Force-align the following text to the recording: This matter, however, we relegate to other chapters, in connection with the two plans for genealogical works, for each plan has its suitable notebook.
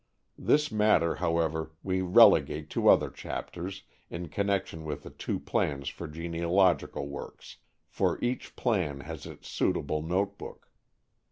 This 0.39 0.71
matter, 0.71 1.13
however, 1.17 1.73
we 1.83 2.01
relegate 2.01 2.71
to 2.71 2.87
other 2.89 3.11
chapters, 3.11 3.83
in 4.09 4.29
connection 4.29 4.83
with 4.83 5.03
the 5.03 5.11
two 5.11 5.39
plans 5.39 5.89
for 5.89 6.07
genealogical 6.07 7.07
works, 7.07 7.57
for 7.87 8.17
each 8.19 8.55
plan 8.55 9.01
has 9.01 9.27
its 9.27 9.47
suitable 9.47 10.01
notebook. 10.01 10.71